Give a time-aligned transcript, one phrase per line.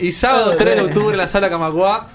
[0.00, 2.08] y sábado 3 de octubre en la sala Camacuá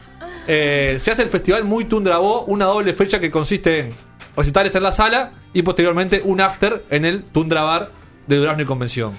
[0.48, 3.94] eh, se hace el festival Muy Tundrabó, una doble fecha que consiste en
[4.36, 7.92] recitales en la sala y posteriormente un after en el Tundra Bar
[8.28, 9.14] de Durazno y Convención.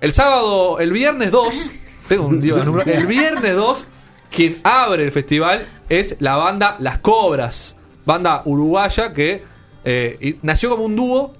[0.00, 1.70] El sábado, el viernes 2,
[2.08, 3.86] tengo un lío de número, el viernes 2,
[4.30, 9.42] quien abre el festival es la banda Las Cobras, banda uruguaya que
[9.84, 11.34] eh, nació como un dúo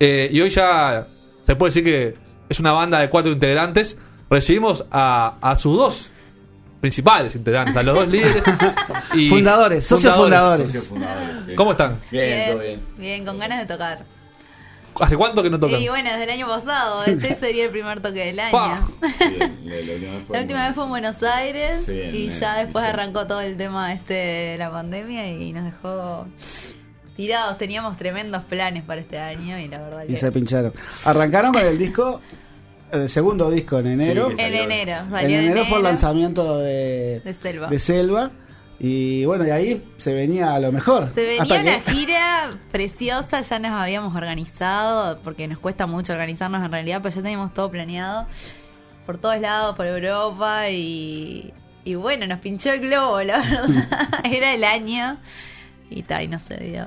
[0.00, 1.06] eh, y hoy ya
[1.46, 2.14] se puede decir que
[2.48, 3.98] es una banda de cuatro integrantes.
[4.34, 6.10] Recibimos a, a sus dos
[6.80, 8.42] principales integrantes, a los dos líderes
[9.14, 10.66] y Fundadores, socios fundadores.
[10.66, 11.54] Socios fundadores, sí.
[11.54, 12.00] ¿Cómo están?
[12.10, 12.80] Bien, todo bien.
[12.98, 14.04] Bien, con ganas de tocar.
[15.00, 15.80] ¿Hace cuánto que no tocan?
[15.80, 17.04] Y bueno, desde el año pasado.
[17.04, 18.88] Este sería el primer toque del año.
[19.20, 23.40] Bien, la, la última vez fue en Buenos Aires Sí, y ya después arrancó todo
[23.40, 26.26] el tema este de la pandemia y nos dejó
[27.16, 27.56] tirados.
[27.56, 30.72] Teníamos tremendos planes para este año y la verdad Y que se pincharon.
[31.04, 32.20] Arrancaron con el disco,
[33.02, 34.26] el segundo disco en enero.
[34.28, 34.62] Sí, en salió.
[34.62, 34.92] enero.
[35.04, 37.66] en Salió enero, fue el lanzamiento de, de Selva.
[37.68, 38.30] de Selva.
[38.80, 41.08] Y bueno, de ahí se venía a lo mejor.
[41.14, 46.12] Se venía Hasta una que- gira preciosa, ya nos habíamos organizado, porque nos cuesta mucho
[46.12, 48.26] organizarnos en realidad, pero ya teníamos todo planeado
[49.06, 51.52] por todos lados, por Europa y,
[51.84, 54.20] y bueno, nos pinchó el globo, la verdad.
[54.24, 55.18] Era el año
[55.88, 56.86] y tal, y no se dio.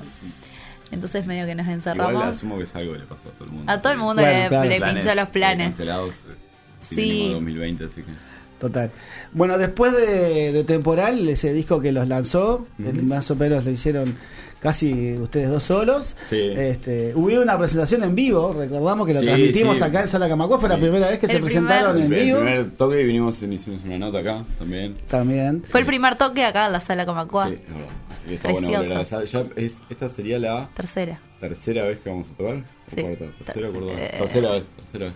[0.91, 2.23] Entonces medio que nos Igual encerramos.
[2.25, 3.71] asumo que es algo que le pasó a todo el mundo.
[3.71, 4.69] A todo el mundo Bueno, le, claro.
[4.69, 5.67] le pinchó los eh, planes.
[5.69, 6.13] Cancelados.
[6.15, 6.47] es
[6.89, 6.95] Sí.
[6.95, 8.11] sinónimo de 2020, así que.
[8.59, 8.89] Total.
[9.33, 13.69] Bueno, después de, de Temporal, ese disco que los lanzó, el más o menos lo
[13.71, 14.15] hicieron
[14.59, 16.15] casi ustedes dos solos.
[16.27, 16.39] Sí.
[16.55, 19.83] Este, hubo una presentación en vivo, recordamos que lo Sí, transmitimos sí.
[19.83, 22.37] acá en Sala Camacua, fue la primera vez que El se presentaron en el vivo.
[22.39, 24.95] primer toque vinimos y hicimos una nota acá también.
[25.07, 25.61] También.
[25.61, 27.49] Fue el primer toque acá en la sala Comacua.
[27.49, 27.86] Sí, es verdad.
[28.27, 28.83] Así que está bueno Precioso.
[28.83, 29.25] volver a la sala.
[29.25, 31.21] Ya es, esta sería la Tercera.
[31.39, 32.55] tercera vez que vamos a tocar.
[32.55, 33.01] ¿O Sí.
[33.01, 33.25] cuarta?
[33.45, 33.99] Tercera o cuarta vez?
[34.01, 35.13] Eh, Tercera vez, tercera vez.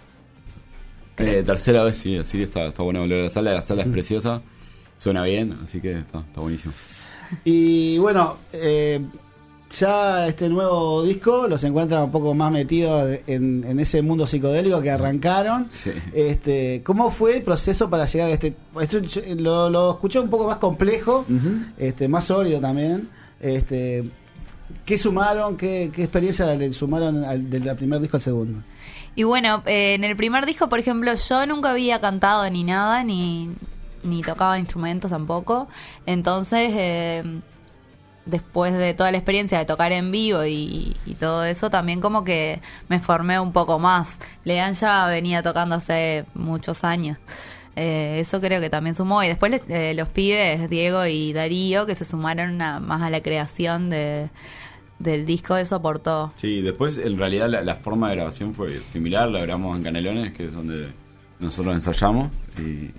[1.18, 3.54] Eh, tercera vez, sí, así que está, está bueno volver a la sala.
[3.54, 4.42] La sala es preciosa,
[4.98, 6.74] suena bien, así que está, está buenísimo.
[7.44, 9.06] Y bueno, eh,
[9.80, 14.82] ya este nuevo disco los encuentra un poco más metidos en, en ese mundo psicodélico
[14.82, 15.68] que arrancaron.
[15.72, 15.92] Sí.
[16.14, 18.56] Este, ¿Cómo fue el proceso para llegar a este?
[18.80, 21.26] Esto yo- lo, lo escuché un poco más complejo,
[21.78, 23.10] este, más sólido también.
[23.40, 24.04] Este,
[24.86, 25.58] ¿Qué sumaron?
[25.58, 28.60] ¿Qué, qué experiencia le sumaron al, del primer disco al segundo?
[29.16, 33.04] Y bueno, eh, en el primer disco, por ejemplo, yo nunca había cantado ni nada,
[33.04, 33.50] ni,
[34.04, 35.68] ni tocaba instrumentos tampoco.
[36.06, 37.24] Entonces, eh,
[38.26, 42.62] después de toda la experiencia de tocar en vivo y, todo eso, también como que
[42.90, 44.16] me formé un poco más.
[44.44, 47.18] Lean ya venía tocando hace muchos años.
[47.76, 49.24] Eh, eso creo que también sumó.
[49.24, 53.90] Y después eh, los pibes, Diego y Darío, que se sumaron más a la creación
[53.90, 54.30] de,
[55.00, 56.32] del disco, eso aportó.
[56.36, 60.32] Sí, después en realidad la, la forma de grabación fue similar, la grabamos en Canelones,
[60.32, 60.90] que es donde
[61.40, 62.92] nosotros ensayamos, y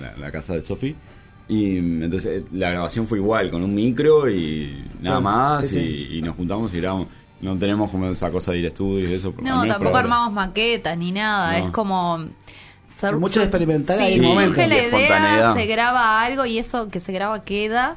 [0.00, 0.96] la, la casa de Sofi.
[1.54, 6.08] Y entonces eh, la grabación fue igual, con un micro y nada Sí, más, sí,
[6.12, 7.08] y, y nos juntamos y grabamos.
[7.40, 9.34] No tenemos como esa cosa de ir a estudios y eso.
[9.42, 11.66] No, tampoco armamos maquetas ni nada, No.
[11.66, 12.24] es como...
[13.00, 14.58] sur- Mucho de experimentar sí, ahí momento.
[14.60, 17.96] la idea, se graba algo y eso que se graba queda,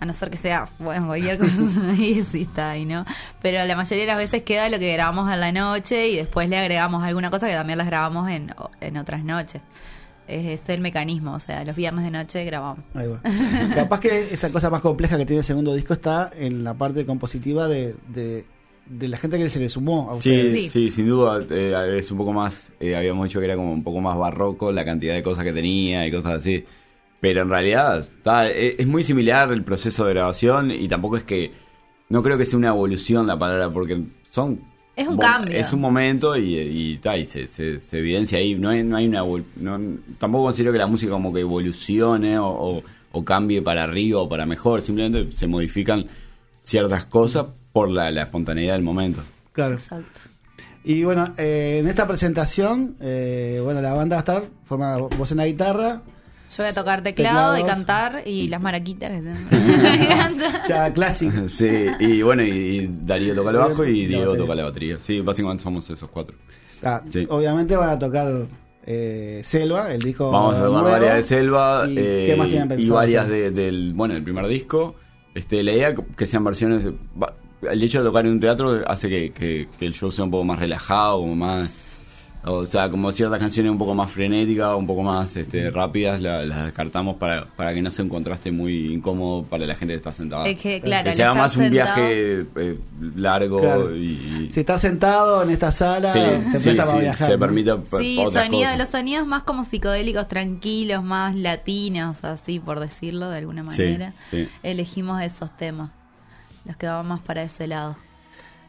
[0.00, 1.52] a no ser que sea, bueno, cualquier cosa
[1.90, 3.06] ahí sí está ahí, ¿no?
[3.40, 6.48] Pero la mayoría de las veces queda lo que grabamos en la noche y después
[6.48, 9.62] le agregamos alguna cosa que también las grabamos en, en otras noches.
[10.30, 12.84] Es, es el mecanismo, o sea, los viernes de noche grabamos.
[12.94, 13.20] Ahí va.
[13.74, 17.04] Capaz que esa cosa más compleja que tiene el segundo disco está en la parte
[17.06, 18.44] compositiva de, de,
[18.86, 20.52] de la gente que se le sumó a ustedes.
[20.52, 20.70] Sí, Sí.
[20.70, 23.82] sí, sin duda eh, es un poco más, eh, habíamos dicho que era como un
[23.84, 26.64] poco más barroco la cantidad de cosas que tenía y cosas así.
[27.20, 31.24] Pero en realidad está, es, es muy similar el proceso de grabación y tampoco es
[31.24, 31.52] que,
[32.08, 34.69] no creo que sea una evolución la palabra, porque son...
[35.00, 35.56] Es un cambio.
[35.56, 38.54] Es un momento y, y, ta, y se, se, se evidencia ahí.
[38.54, 39.22] No hay, no hay una...
[39.56, 39.80] No,
[40.18, 42.82] tampoco considero que la música como que evolucione o, o-
[43.12, 44.82] o cambie para arriba o para mejor.
[44.82, 46.06] Simplemente se modifican
[46.62, 49.22] ciertas cosas por la, la espontaneidad del momento.
[49.52, 49.74] Claro.
[49.74, 50.20] Exacto.
[50.84, 55.30] Y bueno, eh, en esta presentación, eh, bueno, la banda va a estar formada vos
[55.30, 56.02] en la guitarra,
[56.50, 59.22] Yo voy a tocar teclado y cantar y las maraquitas que
[60.68, 61.32] ya clásico.
[61.48, 64.98] Sí, y bueno, y, y Darío toca el bajo y Diego toca la batería.
[65.00, 66.34] Sí, básicamente somos esos cuatro.
[66.82, 67.26] Ah, Sí.
[67.28, 68.46] Obviamente van a tocar
[68.86, 70.30] eh, Selva, el disco.
[70.30, 73.50] Vamos a tocar varias de Selva ¿Y eh, qué más tienen y pensado varias de-
[73.50, 74.96] del, bueno, el primer disco.
[75.34, 76.84] Este, la idea que sean versiones...
[77.62, 80.30] El hecho de tocar en un teatro hace que, que- que el show sea un
[80.30, 81.68] poco más relajado, como más...
[82.42, 86.42] O sea, como ciertas canciones un poco más frenéticas, un poco más este, rápidas, la-
[86.46, 89.98] las descartamos para, para que no sea un contraste muy incómodo para la gente que
[89.98, 90.48] está sentada.
[90.48, 92.78] Es que, claro, que al sea estar más un sentado- viaje eh,
[93.16, 93.94] largo Claro.
[93.94, 94.00] y...
[94.06, 97.26] y- Si estás sentado en esta sala, Sí, te sí, presta para sí, viajar.
[97.26, 97.38] se ¿no?
[97.40, 98.78] permite Sí, pa otras sonido, cosas.
[98.78, 104.14] los sonidos más como psicodélicos, tranquilos, más latinos, así por decirlo de alguna Sí, manera.
[104.30, 104.48] sí.
[104.62, 105.90] Elegimos esos temas,
[106.64, 107.96] los que van más para ese lado.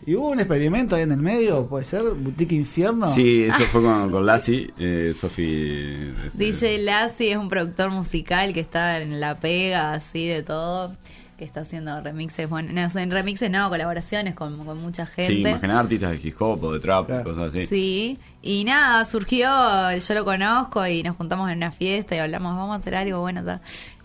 [0.06, 3.12] Y hubo un experimento ahí en el medio, puede ser, Boutique Infierno.
[3.12, 6.14] Sí, eso fue con, con Lassie, eh, Sofi...
[6.26, 10.96] ese- DJ Lassie es un productor musical que está en la pega, así de todo,
[11.38, 15.34] que está haciendo remixes, bueno, no, en remixes no, colaboraciones con, con mucha gente.
[15.34, 17.24] Sí, imaginar artistas de hip hop o de trap, Claro.
[17.24, 17.68] cosas así.
[17.68, 19.48] Sí, y nada, surgió,
[19.98, 23.20] yo lo conozco y nos juntamos en una fiesta y hablamos, vamos a hacer algo
[23.22, 23.44] bueno.
[23.44, 23.62] tal.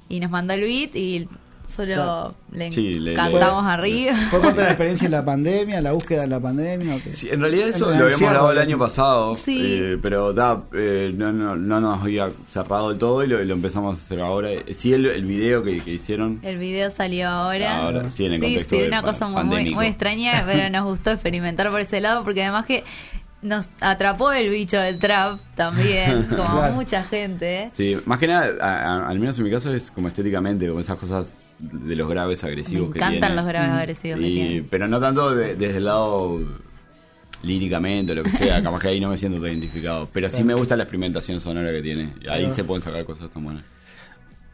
[0.09, 1.29] Y nos mandó el beat y
[1.67, 2.35] solo Claro.
[2.53, 4.15] le Sí, le- cantamos arriba.
[4.31, 6.99] ¿Fue contra la experiencia en la pandemia, la búsqueda de la pandemia?
[7.09, 9.59] Sí, en realidad eso lo habíamos grabado el año pasado, Sí.
[9.63, 13.55] eh, pero da, eh, no, no, no nos había cerrado del todo y lo, lo
[13.55, 14.49] empezamos a hacer ahora.
[14.75, 17.79] Sí, el, el video que, que hicieron, El video salió ahora.
[17.79, 20.85] Ahora, sí, en el sí, contexto sí, de una cosa muy, muy, extraña, pero nos
[20.85, 22.85] gustó experimentar por ese lado porque además que
[23.43, 26.75] nos atrapó el bicho del trap también, como Claro.
[26.75, 27.71] mucha gente.
[27.77, 30.81] sí, más que nada, a- a- al menos en mi caso es como estéticamente, como
[30.81, 33.35] esas cosas de los graves Me agresivos que encantan tiene.
[33.37, 34.67] los graves agresivos que Y- tienen.
[34.71, 36.41] pero no tanto de- desde el lado
[37.43, 40.43] líricamente o lo que sea, capaz que ahí no me siento tan identificado, pero sí
[40.43, 42.55] me gusta la experimentación sonora que tiene, ahí Claro.
[42.55, 43.63] se pueden sacar cosas tan buenas.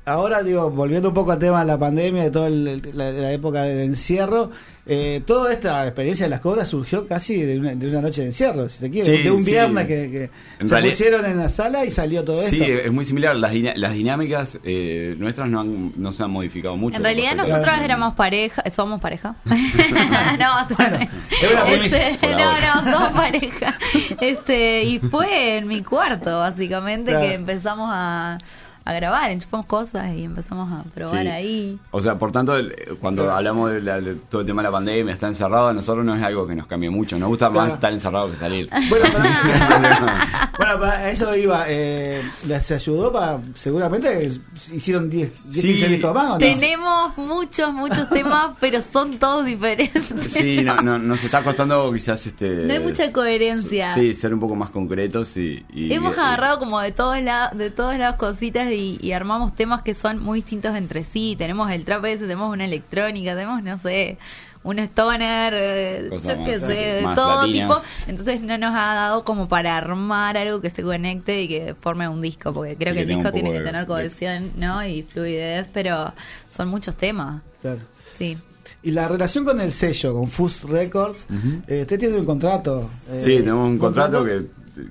[0.05, 3.33] Ahora, digo, volviendo un poco al tema de la pandemia, de toda el- la, la
[3.33, 4.51] época del encierro,
[4.85, 8.27] eh, toda esta experiencia de las cobras surgió casi de una, de una noche de
[8.29, 9.53] encierro, si se quiere, Sí, de un sí.
[9.53, 10.31] viernes que, que
[10.67, 12.87] se realidad- pusieron en la sala y salió todo Sí, esto.
[12.87, 13.37] es muy similar.
[13.37, 16.97] Las, las dinámicas eh, nuestras no, han- no se han modificado mucho.
[16.97, 19.37] En realidad nosotros éramos pareja, somos pareja.
[19.45, 21.09] no, también.
[21.41, 22.39] es una premisa, Este, no,
[22.85, 23.79] no, somos pareja.
[24.21, 27.27] Este, y fue en mi cuarto, básicamente, Claro.
[27.29, 28.39] que empezamos a,
[28.85, 31.29] a grabar, enchufamos cosas y empezamos a probar Sí.
[31.29, 31.79] ahí.
[31.91, 34.73] O sea, por tanto, el- cuando hablamos de, la- de todo el tema de la
[34.73, 37.19] pandemia, está encerrado, a nosotros no es algo que nos cambie mucho.
[37.19, 37.67] Nos gusta Claro.
[37.67, 38.69] más estar encerrado que salir.
[38.89, 44.31] Bueno, para, bueno, para eso iba, eh, les ayudó para, seguramente
[44.73, 45.69] hicieron 10, 10 Sí.
[45.69, 46.39] 15 discos más, ¿o no?
[46.39, 50.13] Tenemos muchos, muchos temas, pero son todos diferentes.
[50.29, 52.49] sí, no, no- nos está costando quizás este.
[52.67, 53.95] No hay mucha coherencia.
[53.95, 55.65] Sí, ser un poco más concretos y.
[55.73, 59.55] y- Hemos y- agarrado como de todos lados, de todas las cositas y, y armamos
[59.55, 61.35] temas que son muy distintos entre sí.
[61.37, 64.19] Tenemos el trap ese, tenemos una electrónica, tenemos, no sé,
[64.65, 67.69] un stoner, eh, yo qué sé, de todo latinas.
[67.81, 67.83] tipo.
[68.07, 72.09] Entonces no nos ha dado como para armar algo que se conecte y que forme
[72.09, 74.87] un disco, porque creo Y que el disco tiene que de- tener de- cohesión, ¿no?
[74.87, 76.13] Y fluidez, pero
[76.57, 77.43] son muchos temas.
[77.61, 77.81] Claro.
[78.17, 78.39] Sí.
[78.85, 81.27] Y la relación con el sello, con Fus Records,
[81.69, 82.89] eh, usted tiene un contrato.
[83.09, 84.43] eh, Sí, tenemos un contrato que,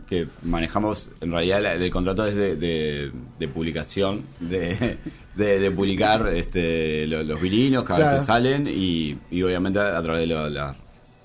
[0.07, 4.97] que manejamos, en realidad la- el contrato es de, de- de publicación, de,
[5.35, 8.11] de, de publicar este, lo- los vinilos cada Claro.
[8.13, 10.75] vez que salen y, y obviamente a través de la- las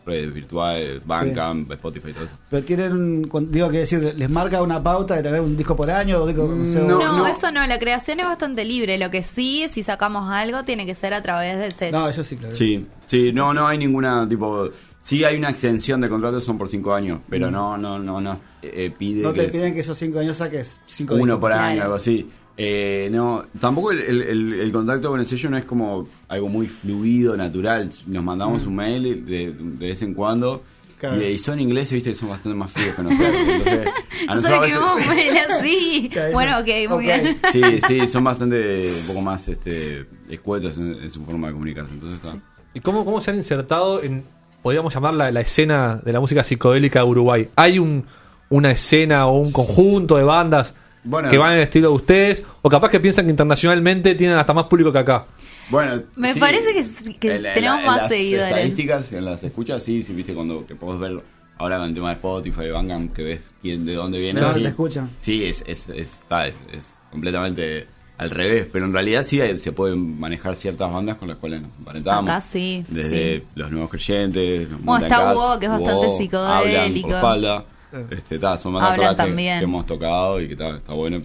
[0.06, 2.38] redes virtuales, Bandcamp, Spotify y todo eso.
[2.48, 6.18] Pero con- digo que decir, les marca una pauta de tener un disco por año
[6.22, 7.26] o disco, No, no.
[7.26, 8.98] eso no, la creación es bastante libre.
[8.98, 11.98] Lo que sí, si sacamos algo, tiene que ser a través del sello.
[11.98, 12.54] No, eso sí, claro.
[12.54, 14.70] Sí, sí, no, no hay ninguna tipo...
[15.06, 18.40] Sí hay una extensión de contrato, son por cinco años, pero no, no, no, no
[18.60, 19.22] eh, pide Mm.
[19.22, 21.82] No que te es- piden que esos cinco años saques cinco uno por año, Claro.
[21.84, 22.26] algo así.
[22.56, 26.48] Eh, no, tampoco el, el- el- el contacto con el sello no es como algo
[26.48, 27.88] muy fluido, natural.
[28.08, 30.56] Nos mandamos un mail de, de vez en cuando.
[30.64, 30.98] Mm.
[30.98, 31.22] Claro.
[31.22, 33.30] Y, y son ingleses, viste, son bastante más fríos que nosotros.
[33.36, 33.88] Entonces,
[34.26, 36.10] a nosotros a que veces- así.
[36.32, 37.00] Bueno, ok, muy Ok.
[37.02, 37.36] bien.
[37.52, 41.92] Sí, sí, son bastante, un poco más este, escuetos en, en su forma de comunicarse.
[41.92, 42.36] Entonces, está.
[42.74, 44.24] ¿Y cómo, cómo se han insertado en,
[44.66, 47.48] podríamos llamarla, la escena de la música psicodélica de Uruguay?
[47.54, 48.04] ¿Hay un,
[48.50, 51.28] una escena o un conjunto de bandas Bueno.
[51.28, 52.42] que van en el estilo de ustedes?
[52.62, 55.24] ¿O capaz que piensan que internacionalmente tienen hasta más público que acá?
[55.70, 58.48] Bueno, Me sí, parece que sí, que en la- en tenemos en más las seguidores.
[58.52, 61.20] estadísticas, en las escuchas, sí, sí, viste, cuando que podés ver
[61.58, 64.40] ahora con el tema de Spotify, Bandcamp, que ves quién, de dónde viene.
[64.40, 64.62] Claro, sí.
[64.62, 65.10] te escuchan.
[65.20, 67.86] Sí, es, es, es, está, es, es completamente
[68.18, 71.62] al revés, pero en realidad sí hay- se pueden manejar ciertas bandas con las cuales
[71.62, 72.30] nos emparentamos.
[72.30, 73.46] Acá sí, Desde sí.
[73.54, 76.54] los nuevos creyentes, los Bueno, está Hugo, que es bastante Hugo, psicodélico.
[76.54, 77.64] Hablan por espalda.
[78.10, 79.58] Este, ta, son bandas que- también.
[79.58, 81.20] Que, hemos tocado y que ta, está bueno.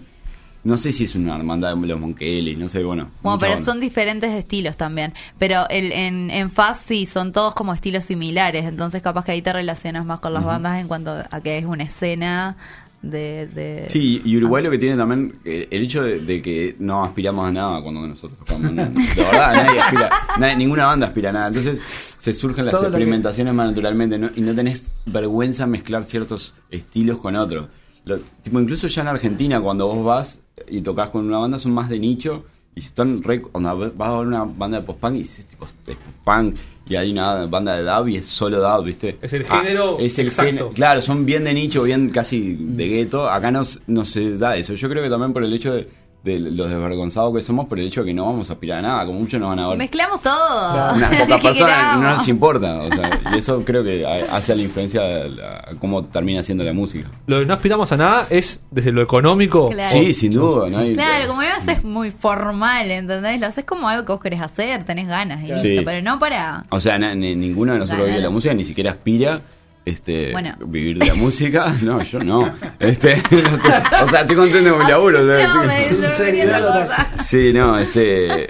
[0.64, 3.08] No sé si es una hermandad de los Monkelis, no sé, bueno.
[3.20, 3.66] Bueno, pero banda.
[3.72, 5.12] son diferentes estilos también.
[5.36, 8.64] Pero el, en, en Faz sí, son todos como estilos similares.
[8.64, 11.64] Entonces capaz que ahí te relacionas más con las bandas en cuanto a que es
[11.64, 12.56] una escena
[13.02, 16.76] de, de- Sí, y Uruguay lo que tiene también, eh, el hecho de, de que
[16.78, 18.72] no aspiramos a nada cuando nosotros tocamos.
[18.72, 18.84] ¿no?
[18.84, 21.48] De verdad, nadie aspira, nadie- ninguna banda aspira a nada.
[21.48, 21.80] Entonces
[22.16, 24.30] se surgen las Todo lo que- experimentaciones más naturalmente ¿no?
[24.36, 27.66] y no tenés vergüenza en mezclar ciertos estilos con otros.
[28.04, 31.72] Lo- tipo, incluso ya en Argentina, cuando vos vas y tocas con una banda, son
[31.72, 32.44] más de nicho
[32.74, 33.42] y están re.
[33.52, 36.56] onda, vas a ver una banda de post-punk y es tipo es post-punk
[36.88, 39.18] y hay una banda de dub y es solo dub, ¿viste?
[39.22, 40.50] Es el género es el exacto.
[40.50, 43.28] género- Claro, son bien de nicho, bien casi de gueto.
[43.28, 44.74] Acá no, no se da eso.
[44.74, 45.88] Yo creo que también por el hecho de,
[46.24, 48.82] de los desvergonzados que somos, por el hecho de que no vamos a aspirar a
[48.82, 49.06] nada.
[49.06, 49.78] Como muchos nos van a ver.
[49.78, 50.94] Mezclamos todo.
[50.94, 52.78] Unas ¿Qué pocas personas no nos importa.
[52.82, 56.72] O sea, y eso creo que ha- hace la influencia a cómo termina siendo la
[56.72, 57.10] música.
[57.26, 59.70] Lo que no aspiramos a nada es desde lo económico.
[59.70, 59.90] Claro.
[59.90, 60.68] Sí, sin duda.
[60.70, 60.78] ¿no?
[60.78, 63.40] hay- Claro, como no lo haces muy formal, ¿entendés?
[63.40, 66.64] Lo haces como algo que vos querés hacer, tenés ganas y listo, pero no para...
[66.70, 69.40] O sea, na- ni- ninguno de nosotros vive la música, ni siquiera aspira
[69.84, 70.54] este Bueno.
[70.66, 71.74] vivir de la música.
[71.82, 72.52] No, yo no.
[72.78, 73.14] Este,
[74.02, 75.22] o sea, estoy contento con mi laburo.
[75.22, 77.08] o sea, No, estoy- me cosa.
[77.22, 78.46] Sí, no, este.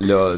[0.00, 0.36] Lo,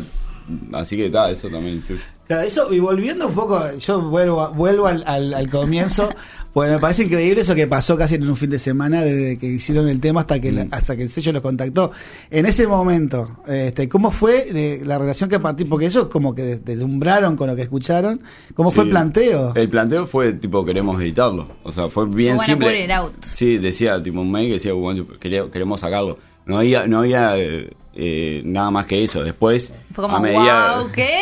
[0.73, 2.03] así que está, eso también influye.
[2.27, 6.09] Claro, eso, y volviendo un poco, yo vuelvo, a- vuelvo al, al- al comienzo,
[6.53, 9.47] porque me parece increíble eso que pasó casi en un fin de semana, desde que
[9.47, 11.93] hicieron el tema hasta que, la- hasta que el sello los contactó.
[12.31, 15.65] En ese momento, este, ¿cómo fue eh, la relación que partí?
[15.65, 18.21] Porque ellos como que des- deslumbraron con lo que escucharon.
[18.55, 19.53] ¿Cómo fue el planteo?
[19.55, 21.47] El planteo fue tipo, queremos editarlo.
[21.63, 22.93] O sea, fue bien Bueno, simple.
[22.95, 23.13] out.
[23.25, 26.19] Sí, decía, tipo, un mail que decía, bueno, quería- queremos sacarlo.
[26.47, 27.71] No había, no había eh,
[28.03, 29.23] eh, nada más que eso.
[29.23, 31.19] Después, Fue como, a medida, wow, ¿qué?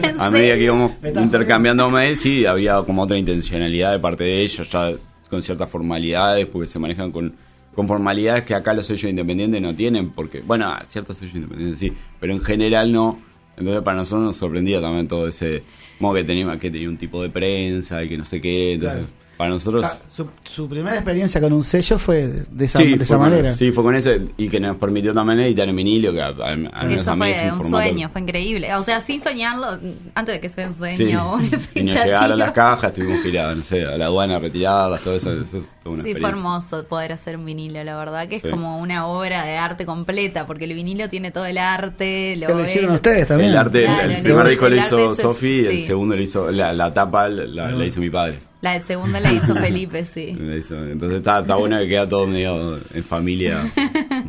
[0.00, 4.42] ¿En a medida que íbamos intercambiando mails, sí, había como otra intencionalidad de parte de
[4.42, 4.92] ellos, ya
[5.28, 7.34] con ciertas formalidades, porque se manejan con,
[7.74, 11.92] con formalidades que acá los sellos independientes no tienen, porque, bueno, ciertos sellos independientes sí,
[12.20, 13.18] pero en general no.
[13.56, 15.64] Entonces para nosotros nos sorprendía también todo ese,
[15.98, 19.00] como que tenía, que tenía un tipo de prensa y que no sé qué, entonces
[19.00, 19.23] Claro.
[19.36, 19.84] Para nosotros...
[19.84, 23.16] Ah, su, su primera experiencia con un sello fue de, esa, Sí, de fue esa
[23.16, 23.52] con- manera.
[23.54, 26.30] sí, fue con eso y que nos permitió también editar en vinilo, que a, a-
[26.30, 28.74] al menos Eso a mí es fue un un formato- sueño, fue increíble.
[28.74, 29.66] O sea, sin soñarlo,
[30.14, 31.14] antes de que sea un sueño Sí.
[31.14, 34.06] o una Y nos llegaron las cajas, tuvimos que ir a, no sé, a la
[34.06, 37.44] aduana a retirarlas, todo eso, eso es toda una Sí, fue hermoso poder hacer un
[37.44, 38.48] vinilo, la verdad que es Sí.
[38.50, 42.64] como una obra de arte completa, porque el vinilo tiene todo el arte, lo lo
[42.64, 43.50] hicieron ustedes también.
[43.50, 46.50] El arte, el- Claro, el, el primer disco lo hizo Sofi, el segundo lo hizo,
[46.50, 48.38] la, la tapa la, la hizo mi padre.
[48.64, 50.28] La de segunda la hizo Felipe, sí.
[50.40, 53.60] Entonces está, está bueno que queda todo medio en familia.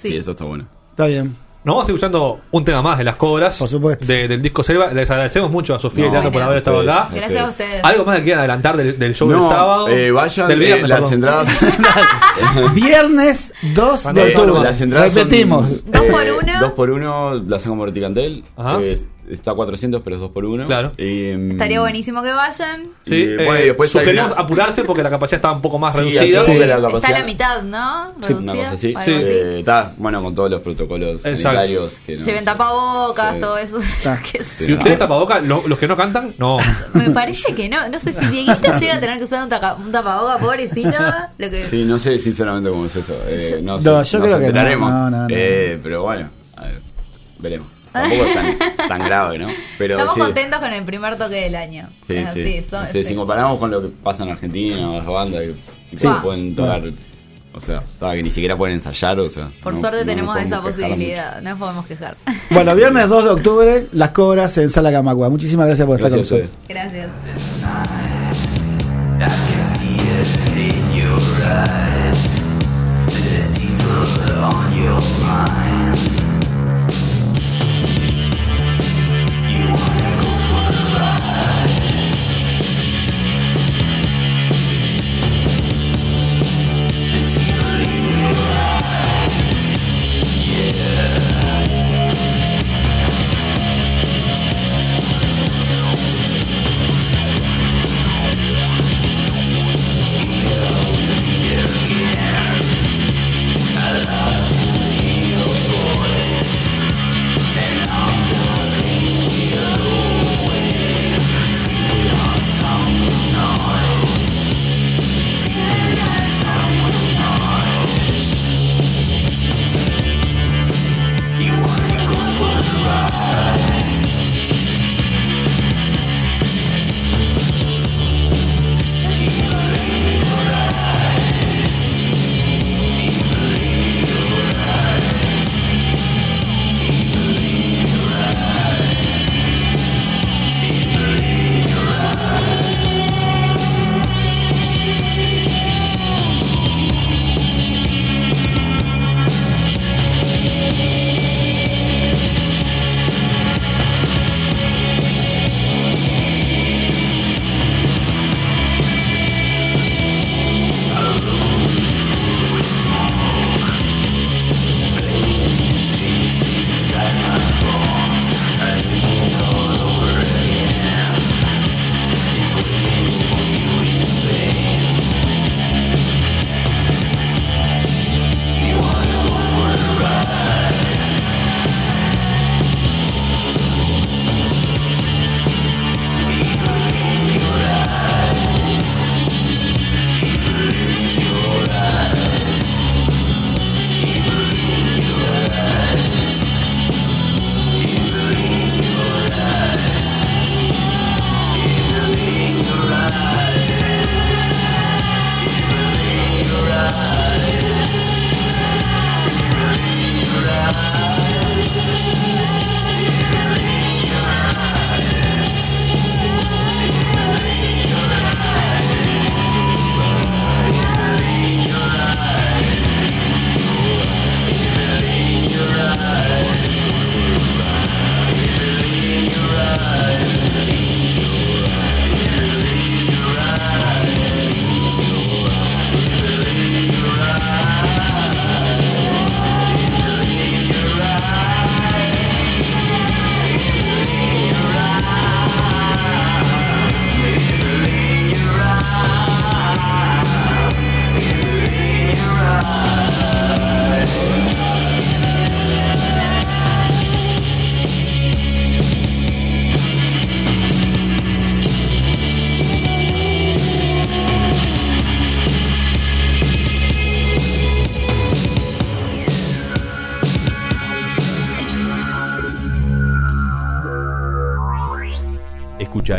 [0.00, 0.16] Sí, Sí.
[0.16, 0.64] eso está bueno.
[0.90, 1.24] Está bien.
[1.64, 3.58] Nos vamos a ir escuchando un tema más de las cobras.
[3.58, 4.04] Por supuesto.
[4.06, 4.92] de- del disco Selva.
[4.92, 7.08] Les agradecemos mucho a Sofía y No, Llano por haber estado acá.
[7.12, 7.84] Gracias a ustedes.
[7.84, 9.88] ¿Algo más que quieran adelantar del, del show del sábado?
[9.88, 11.12] eh, vayan, del eh, las perdón.
[11.14, 11.48] entradas.
[12.74, 14.62] Viernes 2 de Eh, octubre.
[14.64, 15.84] las entradas son, Repetimos.
[15.86, 16.60] ¿Dos por uno?
[16.60, 18.44] Dos por uno, la sacan por Ticantel.
[18.80, 18.98] Eh,
[19.30, 20.64] está a 400, pero es dos por uno.
[20.66, 20.92] Claro.
[20.96, 22.84] Y, mm, Estaría buenísimo que vayan.
[23.04, 25.60] Sí, Y, eh, bueno, y después hay sugerimos una- apurarse porque la capacidad estaba un
[25.60, 26.44] poco más Sí, reducida.
[26.44, 26.58] Sí.
[26.58, 28.12] la Está a la mitad, ¿no?
[28.22, 28.92] Sí, Reducida, una cosa así.
[29.04, 29.10] Sí.
[29.12, 31.38] Eh, está, bueno, con todos los protocolos Exacto.
[31.42, 31.98] sanitarios.
[32.06, 33.40] Que no- Lleven tapabocas, Sí.
[33.40, 33.78] todo eso.
[34.06, 34.18] Ah.
[34.58, 36.56] Si ustedes tapabocas, lo- los que no cantan, no.
[36.94, 37.86] Me parece que no.
[37.88, 40.88] No sé si Dieguito llega a tener que usar un, taca- un tapaboca, pobrecito.
[41.38, 41.66] Lo que...
[41.66, 43.14] Sí, no sé sinceramente cómo es eso.
[43.28, 44.90] Eh, no, No, sé, yo nos creo que no, enteraremos.
[44.90, 45.26] no, no, no.
[45.30, 46.80] Eh, pero bueno, a ver,
[47.38, 47.68] veremos.
[47.92, 48.58] Tampoco es tan,
[48.88, 49.48] tan grave, ¿no?
[49.78, 51.88] Pero Estamos sí, contentos con el primer toque del año.
[52.06, 52.40] Sí, es sí.
[52.42, 53.08] así, son- Este, sí.
[53.10, 55.54] Si comparamos con lo que pasa en Argentina, las bandas que
[55.90, 56.06] que Sí.
[56.22, 56.82] pueden tocar,
[57.54, 57.82] o sea,
[58.12, 59.50] que ni siquiera pueden ensayar, o sea.
[59.62, 61.40] Por no- suerte tenemos esa posibilidad.
[61.40, 62.14] No nos podemos quejar.
[62.50, 65.30] Bueno, viernes 2 de octubre, las cobras en Sala Camagua.
[65.30, 66.48] Muchísimas gracias por estar con nosotros.
[66.68, 67.08] Gracias.
[75.46, 75.67] time.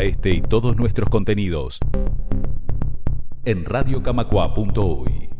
[0.02, 1.78] Este y todos nuestros contenidos
[3.44, 5.39] en radiocamacua.uy.